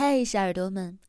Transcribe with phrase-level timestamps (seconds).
[0.00, 1.00] 嗨，小耳朵们，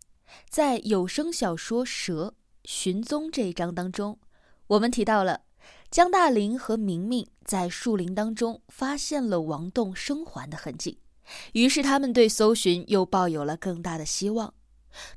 [0.49, 4.17] 在有声小说《蛇寻踪》这一章当中，
[4.65, 5.41] 我们提到了
[5.91, 10.99] 江大林和明明在树林当中发现了王栋生还的痕迹，
[11.53, 14.55] 于是他们对搜寻又抱有了更大的希望。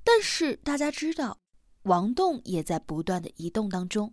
[0.05, 1.39] 但是大家知道，
[1.85, 4.13] 王栋也在不断的移动当中，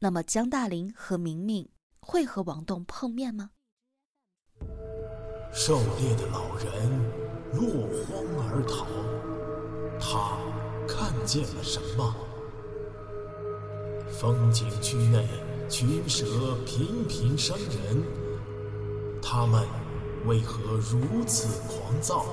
[0.00, 1.66] 那么江大林和明明
[2.00, 3.52] 会和王栋碰面吗？
[5.54, 7.19] 狩猎的老人
[7.52, 8.86] 落荒而逃，
[9.98, 10.38] 他
[10.86, 12.14] 看见了什么？
[14.08, 15.26] 风景区内
[15.68, 16.26] 群蛇
[16.64, 18.02] 频频伤人，
[19.22, 19.64] 他们
[20.26, 22.24] 为何如此狂躁？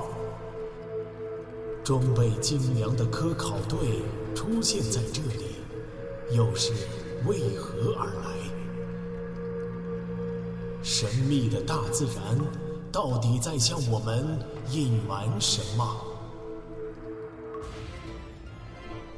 [1.84, 4.04] 装备精良的科考队
[4.36, 5.56] 出现在这里，
[6.36, 6.74] 又是
[7.26, 8.38] 为何而来？
[10.84, 12.38] 神秘的大自然
[12.92, 14.40] 到底在向我们
[14.72, 16.04] 隐瞒什么？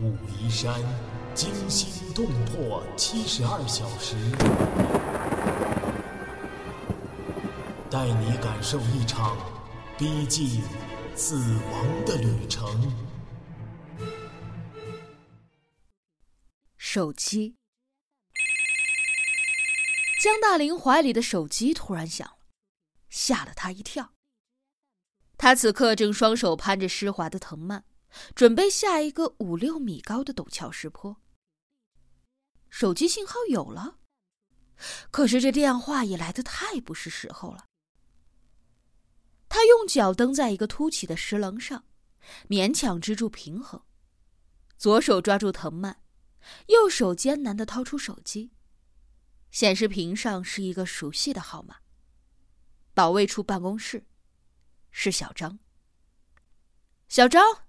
[0.02, 0.82] 武夷山
[1.36, 4.16] 惊心动魄七十二小时，
[7.90, 9.38] 带你感受一场
[9.98, 10.64] 逼近
[11.16, 11.36] 死
[11.72, 12.92] 亡的旅程。
[16.78, 17.56] 手机。
[20.22, 22.39] 江大林怀里的手机突然响，
[23.10, 24.14] 吓了他一跳。
[25.38, 27.84] 他此刻正双手攀着湿滑的藤蔓，
[28.36, 31.22] 准备下一个五六米高的陡峭石坡。
[32.70, 34.00] 手机信号有了，
[35.12, 37.66] 可是这电话也来的太不是时候了。
[39.48, 41.86] 他用脚蹬在一个凸起的石棱上，
[42.48, 43.82] 勉强支住平衡，
[44.78, 46.04] 左手抓住藤蔓，
[46.68, 48.52] 右手艰难的掏出手机。
[49.50, 51.78] 显示屏上是一个熟悉的号码。
[53.00, 54.06] 保卫处办公室，
[54.92, 55.58] 是小张。
[57.08, 57.64] 小张，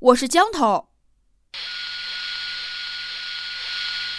[0.00, 0.94] 我是江头，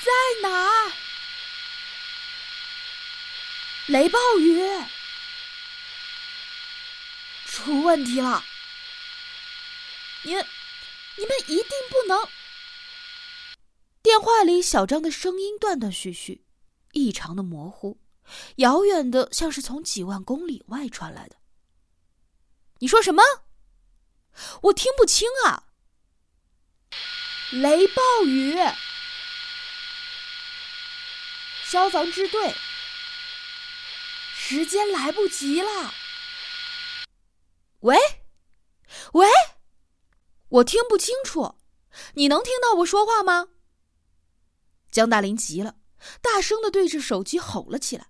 [0.03, 0.11] 在
[0.43, 0.93] 哪？
[3.87, 4.61] 雷暴雨。
[7.47, 8.43] 出问题了！
[10.21, 12.30] 你，你们一定不能！
[14.03, 16.45] 电话里小张的声音断断续续，
[16.92, 17.99] 异常的模糊，
[18.58, 21.38] 遥远的像是从几万公里外传来的。
[22.80, 23.23] 你说什么？
[24.64, 25.64] 我听不清啊！
[27.52, 28.55] 雷暴雨！
[31.64, 32.54] 消防支队，
[34.36, 35.94] 时间来不及了。
[37.80, 37.98] 喂，
[39.14, 39.27] 喂，
[40.49, 41.58] 我听不清楚，
[42.14, 43.48] 你能听到我说话吗？
[44.92, 45.76] 江大林急了，
[46.21, 48.09] 大声的对着手机吼了起来。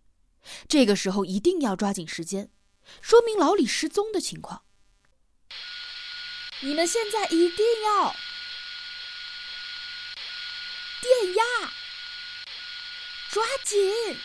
[0.68, 2.52] 这个时候一定要抓紧时间，
[3.02, 4.64] 说明老李失踪的情况。
[6.62, 8.16] 你们现在一定要
[11.02, 11.44] 电压，
[13.30, 14.18] 抓紧！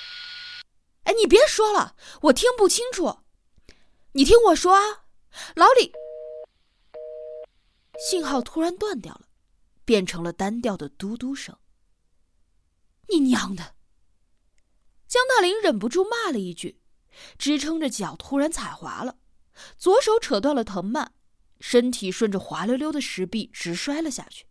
[1.04, 3.20] 哎，你别说了，我听不清楚，
[4.12, 5.04] 你听我说啊。
[5.56, 5.92] 老李，
[8.08, 9.22] 信号突然断掉了，
[9.84, 11.58] 变成了单调的嘟嘟声。
[13.08, 13.74] 你娘的！
[15.36, 16.80] 大林忍不住骂了一句，
[17.38, 19.16] 支撑着脚突然踩滑了，
[19.76, 21.12] 左手扯断了藤蔓，
[21.60, 24.46] 身体顺着滑溜溜的石壁直摔了下去。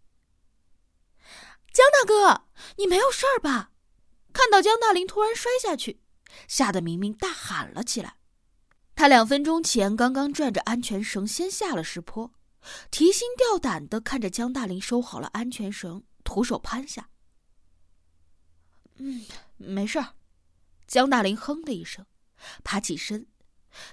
[1.71, 2.47] 江大哥，
[2.77, 3.71] 你没有事儿吧？
[4.33, 6.01] 看到江大林突然摔下去，
[6.47, 8.17] 吓得明明大喊了起来。
[8.95, 12.33] 他两分钟前刚刚拽着安全绳先下了石坡，
[12.91, 17.09] 提心吊胆的看着江大林收好了安全绳，徒手攀下。
[18.97, 19.25] 嗯，
[19.57, 20.13] 没事儿。
[20.91, 22.05] 江大林哼了一声，
[22.65, 23.25] 爬起身，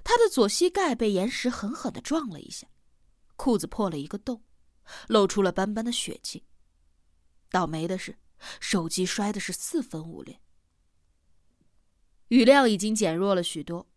[0.03, 2.67] 他的左膝盖被岩石狠狠的撞了一下，
[3.37, 4.43] 裤子破了一个洞，
[5.07, 6.45] 露出了斑斑的血迹。
[7.53, 8.19] 倒霉的是，
[8.59, 10.41] 手机摔的是四分五裂。
[12.31, 13.89] 雨量已经减弱了许多。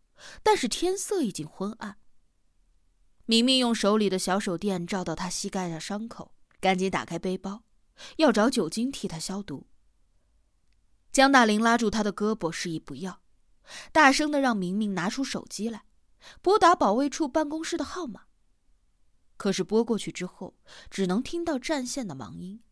[0.44, 1.98] 但是天色已经昏暗。
[3.26, 7.64] 明明用手里的小手电照到他膝盖的伤口，赶紧打开背包，
[8.18, 9.71] 要找酒精替他消毒。
[11.12, 13.22] 江大林拉住他的胳膊，示意不要，
[13.92, 15.86] 大声的让明明拿出手机来，
[16.42, 18.28] 拨打保卫处办公室的号码。
[19.36, 20.58] 可是拨过去之后，
[20.90, 22.64] 只能听到占线的忙音。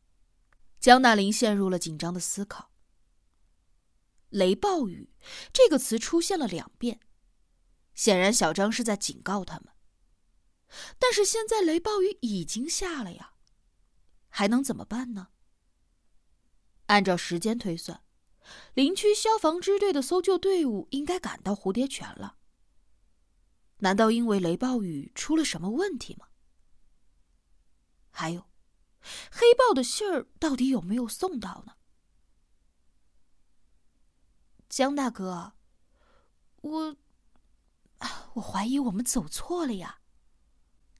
[0.79, 2.71] 江大林陷入了紧张的思考。
[4.29, 5.11] 雷暴雨
[5.51, 6.99] 这个词出现了两遍。
[7.95, 9.73] 显然，小张是在警告他们。
[10.97, 13.33] 但是现在雷暴雨已经下了呀，
[14.29, 15.29] 还能怎么办呢？
[16.85, 18.03] 按照时间推算，
[18.73, 22.37] 林区消防支队的搜救队伍应该赶到蝴蝶泉了。
[23.77, 26.27] 难道因为雷暴雨出了什么问题吗？
[28.11, 28.49] 还有，
[29.31, 31.73] 黑豹的信儿到底有没有送到呢？
[34.67, 35.53] 江大哥，
[36.57, 36.95] 我，
[38.33, 40.01] 我怀疑我们走错了呀。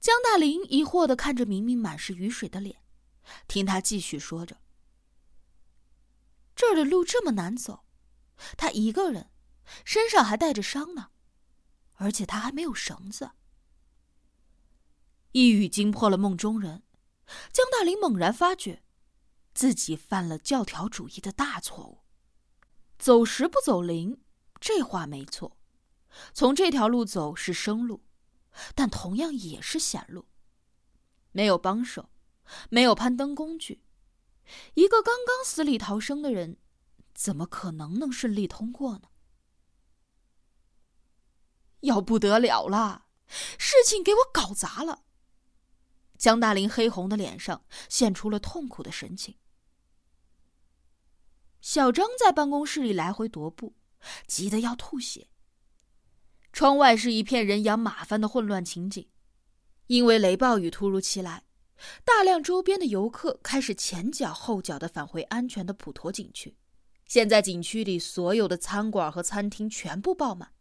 [0.00, 2.82] 江大林疑惑的看着明明满是雨水的脸，
[3.46, 4.56] 听他继续说着
[6.60, 7.86] ：“这儿的路这么难走，
[8.58, 9.30] 他一个人，
[9.82, 11.08] 身上还带着伤呢，
[11.94, 13.30] 而且他还没有绳子。”
[15.32, 16.82] 一语惊破了梦中人，
[17.50, 18.82] 江大林猛然发觉，
[19.54, 22.02] 自己犯了教条主义的大错误。
[22.98, 24.20] 走时不走零，
[24.60, 25.56] 这话没错。
[26.34, 28.04] 从这条路走是生路，
[28.74, 30.28] 但同样也是险路。
[31.32, 32.10] 没有帮手，
[32.68, 33.82] 没有攀登工具，
[34.74, 36.56] 一个刚刚死里逃生的人，
[37.14, 39.08] 怎么可能能顺利通过呢？
[41.80, 43.06] 要不得了了，
[43.58, 45.04] 事情给我搞砸了。
[46.18, 49.38] 江大林黑红的脸上现出了痛苦的神情。
[51.62, 53.76] 小张在办公室里来回踱步，
[54.26, 55.28] 急得要吐血。
[56.52, 59.08] 窗外是一片人仰马翻的混乱情景，
[59.86, 61.44] 因为雷暴雨突如其来，
[62.04, 66.56] 大量周边的游客开始前脚后脚的返回安全的普陀景区。
[67.06, 70.52] 现在景区里所有的餐馆和餐厅全部爆满，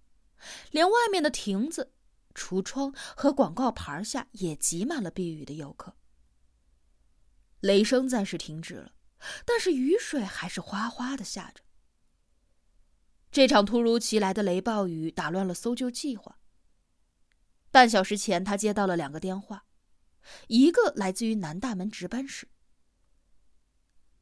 [0.72, 1.94] 连外面的亭子、
[2.34, 5.96] 橱窗和广告牌下也挤满了避雨的游客。
[7.60, 8.94] 雷声暂时停止了。
[9.46, 11.62] 但是雨水还是哗哗的下着。
[13.30, 16.40] 这场突如其来的雷暴雨打乱了搜救计划。
[17.70, 19.66] 半小时前，他接到了两个电话，
[20.48, 22.48] 一个来自于南大门值班室。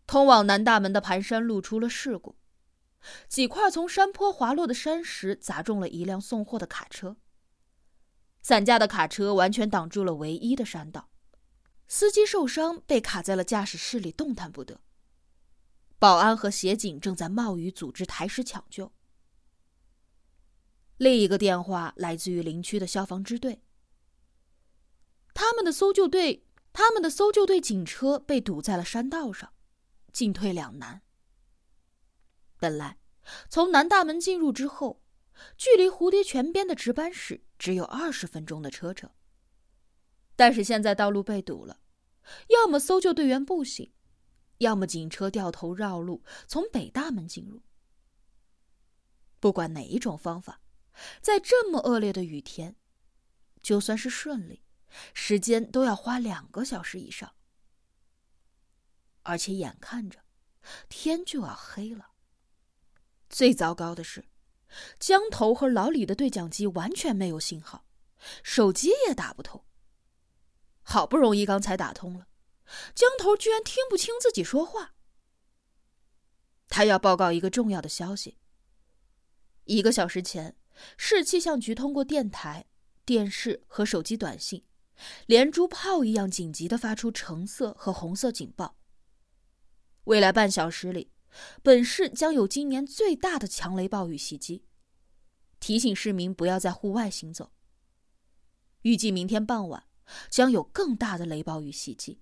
[0.06, 2.38] 通往南大门的盘山路出了事故，
[3.28, 7.18] 几块从山坡滑落的山石砸中了一辆送货的卡车。
[8.42, 11.10] 散架的卡车完全挡住了唯一的山道，
[11.90, 14.80] 司机受伤，被卡在了驾驶室里，动弹不得。
[16.00, 18.94] 保安和协警正在冒雨组织抬石抢救。
[20.96, 23.62] 另一个电话来自于林区的消防支队，
[25.38, 26.44] 他们的搜救队，
[26.74, 29.54] 他们的搜救队警车被堵在了山道上，
[30.12, 31.04] 进退两难。
[32.58, 32.98] 本来，
[33.48, 35.04] 从南大门进入之后，
[35.56, 39.12] 距离蝴蝶泉边的值班室只有二十分钟的车程，
[40.36, 41.82] 但是现在道路被堵了，
[42.48, 43.94] 要么搜救队员步行。
[44.58, 47.62] 要么警车掉头绕路从北大门进入。
[49.40, 50.62] 不管哪一种方法，
[51.22, 52.76] 在这么恶劣的雨天，
[53.62, 54.64] 就算是顺利，
[55.14, 57.34] 时间都要花两个小时以上。
[59.24, 60.20] 而且眼看着
[60.88, 62.12] 天就要黑了。
[63.30, 64.26] 最糟糕的是，
[65.00, 67.86] 江头和老李的对讲机完全没有信号，
[68.42, 69.66] 手机也打不通。
[70.82, 72.28] 好不容易刚才打通了。
[72.96, 74.96] 江头居然听不清自己说话。
[76.70, 78.38] 他要报告一个重要的消息。
[79.64, 80.58] 一个小时前，
[80.98, 82.66] 市气象局通过电台、
[83.06, 84.66] 电视和手机短信，
[85.26, 88.78] 连珠炮一样紧急的发出橙色和红色警报。
[90.06, 91.12] 未来半小时里，
[91.62, 94.64] 本市将有今年最大的强雷暴雨袭击，
[95.60, 97.52] 提醒市民不要在户外行走。
[98.84, 99.84] 预计明天傍晚
[100.30, 102.22] 将有更大的雷暴雨袭击。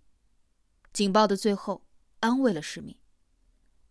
[0.91, 1.86] 警报的最后，
[2.22, 2.98] 安慰了市民。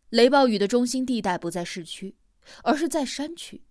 [0.08, 2.16] 雷暴雨的中心地带不在市区，
[2.62, 3.64] 而是在山区，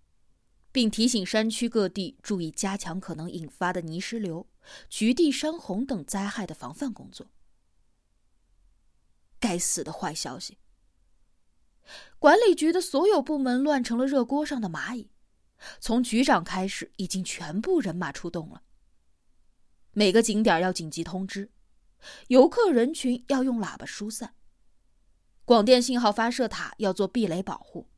[0.72, 4.46] 并提醒山区各地注意加强可能引发的泥石流、
[4.88, 7.26] 局地山洪等灾害的防范工作。
[9.38, 10.58] 该死的坏消息！
[12.18, 15.10] 管理局的所有部门乱成了热锅上的蚂蚁，
[15.80, 18.62] 从局长开始，已经全部人马出动了。
[19.92, 21.50] 每个景点要紧急通知。
[22.28, 24.34] 游客人群要用喇叭疏散，
[25.44, 27.88] 广电信号发射塔要做避雷保护，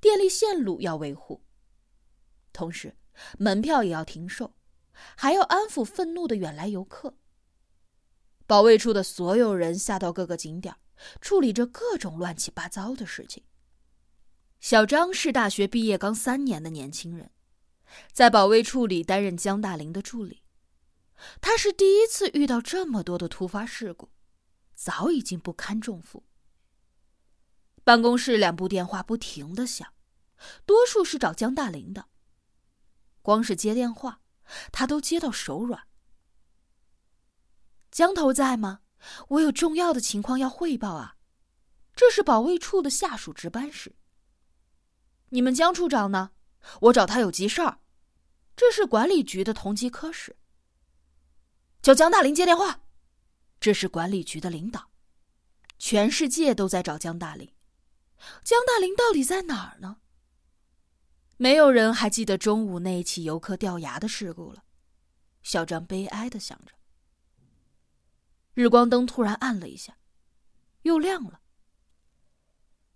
[0.00, 1.42] 电力线路要维护，
[2.52, 2.96] 同时
[3.38, 4.54] 门票也要停售，
[5.16, 7.14] 还要安抚愤怒的远来游客。
[8.46, 10.74] 保卫处的所有人下到各个景点，
[11.20, 13.44] 处理着各种乱七八糟的事情。
[14.60, 17.30] 小张是大学毕业刚三年的年轻人，
[18.12, 20.42] 在保卫处里担任江大林的助理。
[21.40, 24.10] 他是第一次遇到这么多的突发事故，
[24.74, 26.24] 早已经不堪重负。
[27.84, 29.92] 办公室两部电话不停的响，
[30.66, 32.06] 多数是找江大林的。
[33.22, 34.20] 光是接电话，
[34.72, 35.86] 他都接到手软。
[37.90, 38.80] 江头在吗？
[39.28, 41.16] 我有重要的情况要汇报啊！
[41.94, 43.96] 这是保卫处的下属值班室。
[45.30, 46.32] 你们江处长呢？
[46.82, 47.78] 我找他有急事儿。
[48.56, 50.36] 这是管理局的同级科室。
[51.80, 52.80] 叫江大林接电话。
[53.60, 54.90] 这是管理局的领导，
[55.78, 57.52] 全世界都在找江大林。
[58.42, 59.98] 江大林到底在哪儿呢？
[61.38, 64.64] 没有人还记得中午那起游客掉牙的事故了。
[65.42, 66.74] 小张悲哀的想着。
[68.54, 69.98] 日光灯突然暗了一下，
[70.82, 71.40] 又亮了。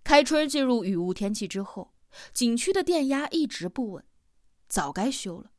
[0.02, 1.94] 开春进入雨雾天气之后，
[2.34, 4.04] 景区的电压一直不稳，
[4.68, 5.52] 早该修了。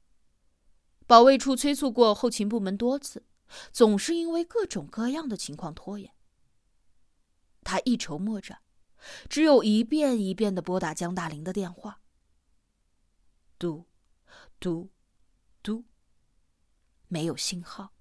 [1.08, 3.26] 保卫处催促过后勤部门多次，
[3.72, 6.14] 总是因为各种各样的情况拖延。
[7.64, 8.60] 他一筹莫展，
[9.30, 12.02] 只有一遍一遍的拨打江大林的电话。
[13.64, 13.86] 嘟，
[14.60, 14.90] 嘟，
[15.62, 15.86] 嘟，
[17.08, 17.93] 没有信号。